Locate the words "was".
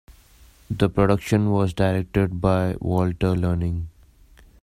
1.51-1.75